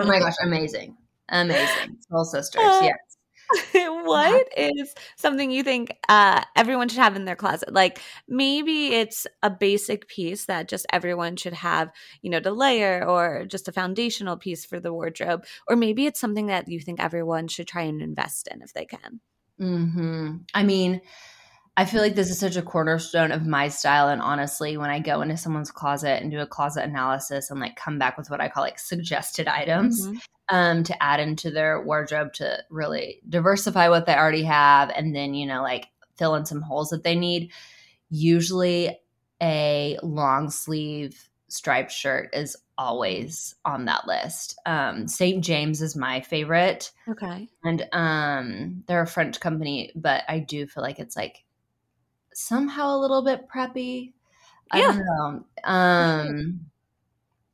[0.05, 0.95] my gosh, amazing,
[1.30, 2.63] amazing, soul sisters.
[2.63, 3.14] Uh, yes.
[3.74, 7.74] what is something you think uh, everyone should have in their closet?
[7.74, 11.91] Like maybe it's a basic piece that just everyone should have,
[12.22, 15.45] you know, to layer or just a foundational piece for the wardrobe.
[15.68, 18.86] Or maybe it's something that you think everyone should try and invest in if they
[18.86, 19.20] can.
[19.58, 21.01] hmm I mean,
[21.78, 24.08] I feel like this is such a cornerstone of my style.
[24.08, 27.76] And honestly, when I go into someone's closet and do a closet analysis and like
[27.76, 30.18] come back with what I call like suggested items mm-hmm.
[30.50, 35.34] Um, to add into their wardrobe to really diversify what they already have and then,
[35.34, 35.88] you know, like
[36.18, 37.52] fill in some holes that they need,
[38.10, 38.98] usually
[39.41, 44.60] a long sleeve striped shirt is always on that list.
[44.66, 45.43] Um, St.
[45.43, 46.91] James is my favorite.
[47.08, 47.48] Okay.
[47.64, 51.43] And um, they're a French company, but I do feel like it's like
[52.34, 54.14] somehow a little bit preppy.
[54.72, 54.88] I yeah.
[54.88, 55.46] don't know.
[55.64, 56.66] Um,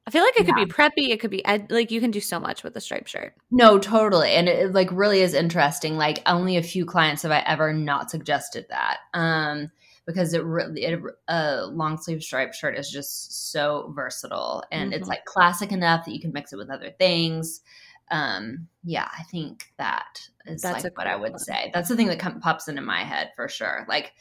[0.08, 0.66] I feel like it could yeah.
[0.66, 1.10] be preppy.
[1.10, 3.36] It could be like you can do so much with a striped shirt.
[3.52, 5.98] No, totally, and it, like really is interesting.
[5.98, 8.98] Like only a few clients have I ever not suggested that.
[9.14, 9.72] Um,
[10.06, 15.00] because it really it, a long sleeve striped shirt is just so versatile and mm-hmm.
[15.00, 17.62] it's like classic enough that you can mix it with other things.
[18.10, 21.40] Um, yeah, I think that is That's like what I would one.
[21.40, 21.72] say.
[21.74, 23.86] That's the thing that come, pops into my head for sure.
[23.88, 24.12] Like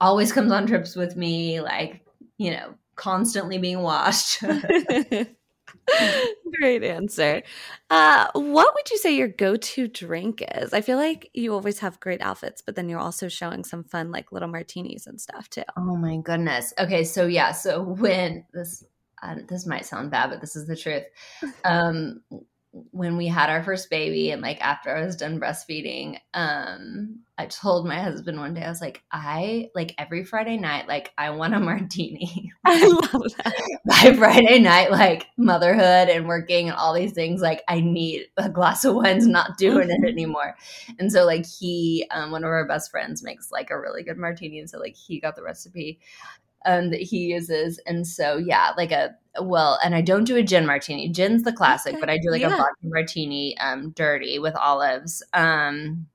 [0.00, 2.04] always comes on trips with me, like,
[2.38, 4.42] you know, constantly being washed.
[6.60, 7.42] Great answer.
[7.90, 10.72] Uh, what would you say your go-to drink is?
[10.72, 14.10] I feel like you always have great outfits, but then you're also showing some fun,
[14.10, 15.62] like little martinis and stuff too.
[15.76, 16.72] Oh my goodness.
[16.78, 18.84] Okay, so yeah, so when this
[19.22, 21.04] uh, this might sound bad, but this is the truth.
[21.64, 22.22] Um,
[22.90, 27.46] when we had our first baby and like after I was done breastfeeding, um, I
[27.46, 31.30] told my husband one day, I was like, I like every Friday night, like I
[31.30, 32.52] want a martini.
[32.64, 33.78] I love that.
[33.84, 38.48] By Friday night, like motherhood and working and all these things, like I need a
[38.48, 40.56] glass of wine's not doing it anymore.
[40.98, 44.18] And so like he, um, one of our best friends makes like a really good
[44.18, 44.58] martini.
[44.58, 46.00] And so like he got the recipe
[46.66, 47.80] um, that he uses.
[47.86, 51.08] And so, yeah, like a well, and I don't do a gin martini.
[51.08, 52.00] Gin's the classic, okay.
[52.00, 52.54] but I do like yeah.
[52.54, 55.22] a vodka martini, um, dirty with olives.
[55.32, 56.06] Um,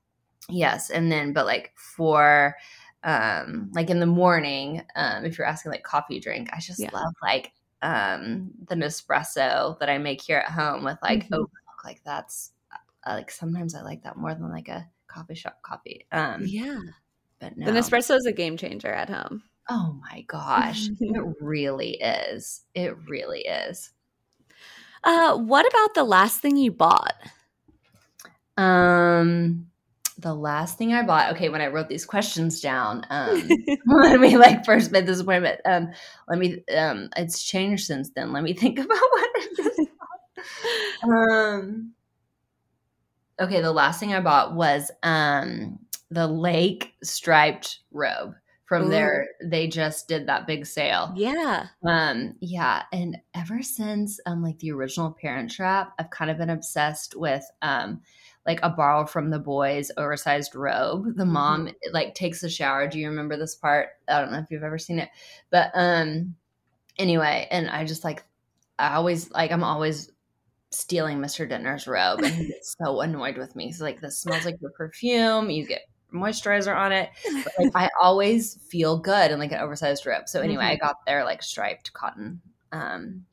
[0.49, 2.55] yes, and then but like for
[3.03, 6.89] um, like in the morning, um, if you're asking like coffee drink, I just yeah.
[6.93, 11.34] love like um the Nespresso that I make here at home with like mm-hmm.
[11.34, 11.84] oat milk.
[11.84, 12.51] Like that's
[13.05, 16.05] uh, like sometimes I like that more than like a coffee shop coffee.
[16.11, 16.80] Um, yeah.
[17.39, 17.65] But no.
[17.65, 19.43] The Nespresso is a game changer at home.
[19.74, 20.89] Oh my gosh.
[20.99, 22.63] it really is.
[22.76, 23.91] It really is.
[25.01, 27.15] Uh, what about the last thing you bought?
[28.57, 29.67] Um,
[30.17, 31.32] the last thing I bought.
[31.36, 33.49] Okay, when I wrote these questions down, um,
[33.86, 35.93] when we like first made this appointment, um,
[36.28, 36.61] let me.
[36.76, 38.34] Um, it's changed since then.
[38.34, 39.30] Let me think about what
[41.03, 41.93] um.
[43.39, 48.36] Okay, the last thing I bought was um the lake striped robe
[48.72, 48.89] from Ooh.
[48.89, 54.57] there they just did that big sale yeah um yeah and ever since um like
[54.59, 57.99] the original parent trap i've kind of been obsessed with um
[58.45, 61.34] like a borrow from the boys oversized robe the mm-hmm.
[61.34, 64.63] mom like takes a shower do you remember this part i don't know if you've
[64.63, 65.09] ever seen it
[65.49, 66.34] but um
[66.97, 68.24] anyway and i just like
[68.80, 70.09] i always like i'm always
[70.74, 71.45] stealing Mr.
[71.45, 73.65] Dittner's robe and he gets so annoyed with me.
[73.65, 75.49] He's like, this smells like your perfume.
[75.49, 75.82] You get
[76.14, 77.09] moisturizer on it.
[77.43, 80.28] But, like I always feel good in like an oversized robe.
[80.28, 80.74] So anyway, mm-hmm.
[80.74, 82.41] I got their like striped cotton
[82.72, 83.26] um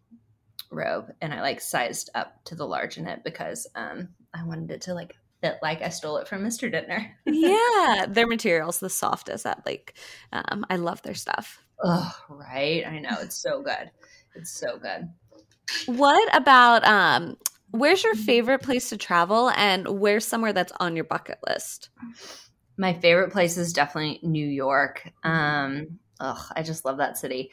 [0.71, 4.71] robe and I like sized up to the large in it because um I wanted
[4.71, 6.73] it to like fit like I stole it from Mr.
[6.73, 7.11] Dittner.
[7.27, 9.45] yeah, their material's the softest.
[9.45, 9.95] That like
[10.33, 11.59] um I love their stuff.
[11.83, 12.85] Oh, right.
[12.87, 13.17] I know.
[13.21, 13.91] It's so good.
[14.35, 15.09] It's so good.
[15.87, 17.37] What about um
[17.71, 21.91] where's your favorite place to travel and where's somewhere that's on your bucket list?
[22.79, 25.11] My favorite place is definitely New York.
[25.25, 27.51] Um, ugh, I just love that city.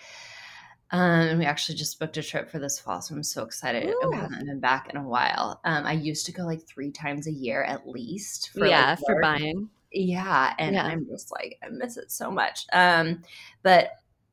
[0.91, 3.89] Um, and we actually just booked a trip for this fall, so I'm so excited.
[3.89, 4.13] Ooh.
[4.13, 5.59] I haven't been back in a while.
[5.65, 8.51] Um, I used to go like three times a year at least.
[8.51, 9.69] For, yeah, like, for buying.
[9.91, 10.85] Yeah, and yeah.
[10.85, 12.67] I'm just like I miss it so much.
[12.71, 13.23] Um,
[13.63, 13.89] but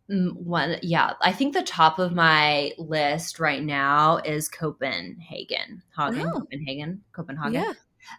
[0.08, 6.40] one, yeah, I think the top of my list right now is Copenhagen, Hagen, oh.
[6.40, 7.62] Copenhagen, Copenhagen.
[7.62, 7.72] Yeah.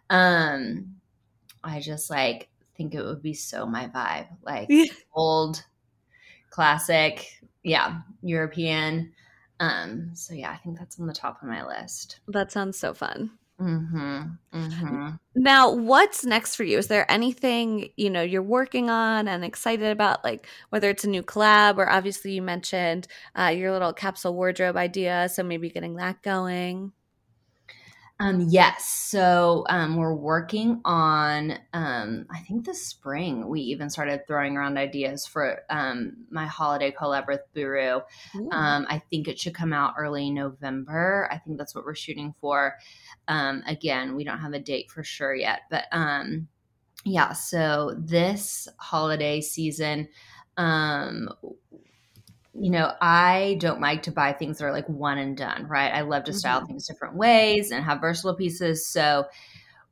[0.09, 0.95] Um,
[1.63, 4.27] I just like think it would be so my vibe.
[4.43, 4.85] Like Yeah.
[5.13, 5.63] old,
[6.49, 9.13] classic, yeah, European.
[9.59, 12.19] Um, so yeah, I think that's on the top of my list.
[12.27, 13.31] That sounds so fun.
[13.59, 14.57] Mm-hmm.
[14.57, 15.09] Mm-hmm.
[15.35, 16.77] Now, what's next for you?
[16.77, 21.09] Is there anything, you know, you're working on and excited about, like whether it's a
[21.09, 23.07] new collab or obviously you mentioned
[23.37, 26.91] uh, your little capsule wardrobe idea, so maybe getting that going.
[28.19, 28.87] Um, yes.
[28.87, 34.77] So um, we're working on, um, I think this spring, we even started throwing around
[34.77, 38.01] ideas for um, my holiday collab with Buru.
[38.51, 41.27] Um, I think it should come out early November.
[41.31, 42.75] I think that's what we're shooting for.
[43.27, 46.47] Um, again, we don't have a date for sure yet, but um,
[47.03, 47.33] yeah.
[47.33, 50.07] So this holiday season,
[50.55, 51.29] um,
[52.53, 55.91] you know, I don't like to buy things that are like one and done, right?
[55.93, 56.67] I love to style Mhm.
[56.67, 58.85] things different ways and have versatile pieces.
[58.87, 59.25] So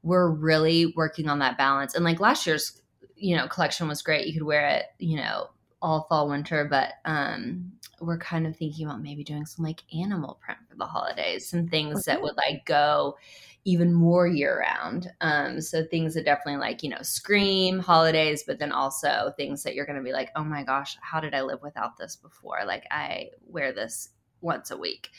[0.03, 1.95] we're really working on that balance.
[1.95, 2.81] And like last year's,
[3.15, 4.27] you know, collection was great.
[4.27, 5.49] You could wear it, you know,
[5.81, 10.39] all fall winter, but um we're kind of thinking about maybe doing some like animal
[10.43, 13.15] print for the holidays, some things that would like go
[13.63, 15.11] even more year round.
[15.21, 19.75] Um, so things that definitely like, you know, scream holidays, but then also things that
[19.75, 22.59] you're going to be like, oh my gosh, how did I live without this before?
[22.65, 24.09] Like I wear this
[24.41, 25.09] once a week.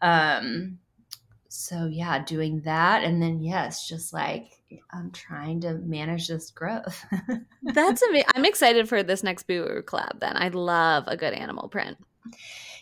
[0.00, 0.78] Um,
[1.48, 3.02] so yeah, doing that.
[3.02, 4.52] And then, yes, just like
[4.92, 7.04] I'm trying to manage this growth.
[7.62, 8.28] That's amazing.
[8.36, 10.20] I'm excited for this next Boo collab.
[10.20, 11.98] Then I love a good animal print.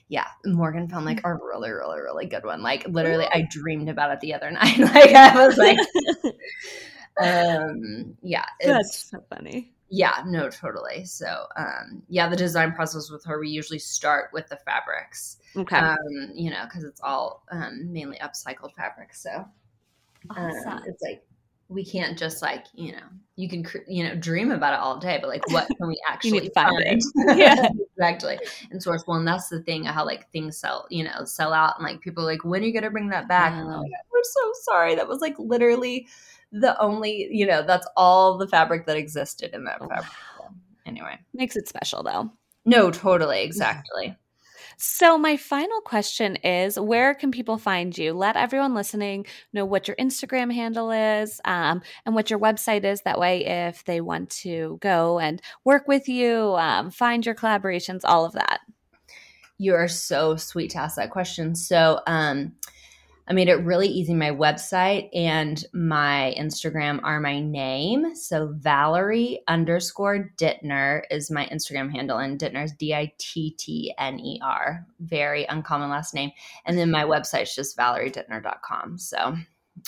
[0.08, 2.62] Yeah, Morgan found like a really, really, really good one.
[2.62, 4.78] Like literally, I dreamed about it the other night.
[4.78, 5.78] like I was like,
[7.20, 9.72] um, yeah, That's it's so funny.
[9.90, 11.04] yeah, no, totally.
[11.04, 15.76] So, um, yeah, the design process with her, we usually start with the fabrics, Okay.
[15.76, 15.98] um,
[16.34, 19.22] you know, because it's all um, mainly upcycled fabrics.
[19.22, 19.46] So,
[20.30, 21.24] um, it's like
[21.68, 23.02] we can't just like you know
[23.36, 26.50] you can you know dream about it all day but like what can we actually
[26.54, 27.04] find it.
[27.36, 27.68] Yeah.
[27.96, 28.38] exactly.
[28.70, 31.78] And source well and that's the thing how like things sell you know sell out
[31.78, 33.52] and like people are like when are you gonna bring that back?
[33.52, 34.94] And I'm like, we're so sorry.
[34.94, 36.08] That was like literally
[36.50, 39.88] the only you know that's all the fabric that existed in that oh.
[39.88, 40.10] fabric.
[40.86, 41.18] Anyway.
[41.34, 42.32] Makes it special though.
[42.64, 44.16] no totally exactly
[44.80, 48.12] So, my final question is where can people find you?
[48.12, 53.00] Let everyone listening know what your Instagram handle is um, and what your website is.
[53.00, 58.02] That way, if they want to go and work with you, um, find your collaborations,
[58.04, 58.60] all of that.
[59.58, 61.56] You are so sweet to ask that question.
[61.56, 62.52] So, um,
[63.28, 64.14] I made it really easy.
[64.14, 68.16] My website and my Instagram are my name.
[68.16, 73.94] So, Valerie underscore Dittner is my Instagram handle, and Dittner is D I T T
[73.98, 74.86] N E R.
[75.00, 76.30] Very uncommon last name.
[76.64, 78.96] And then my website's just valeriedittner.com.
[78.96, 79.36] So,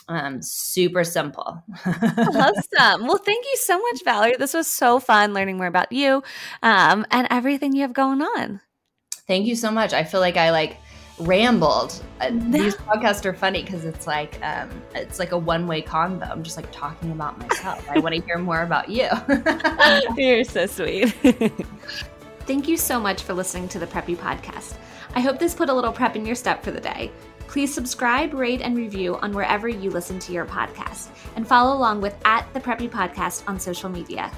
[0.09, 1.63] um, super simple.
[2.21, 3.07] Awesome.
[3.07, 4.37] Well, thank you so much, Valerie.
[4.39, 6.23] This was so fun learning more about you
[6.63, 8.61] um, and everything you have going on.
[9.27, 9.93] Thank you so much.
[9.93, 10.77] I feel like I like
[11.21, 12.03] rambled.
[12.21, 16.31] Uh, These podcasts are funny because it's like um, it's like a one way convo.
[16.31, 17.89] I'm just like talking about myself.
[17.89, 19.09] I want to hear more about you.
[20.17, 21.15] You're so sweet.
[22.47, 24.77] Thank you so much for listening to the Preppy Podcast.
[25.15, 27.11] I hope this put a little prep in your step for the day.
[27.47, 32.01] Please subscribe, rate, and review on wherever you listen to your podcast, and follow along
[32.01, 34.31] with at the Preppy Podcast on social media.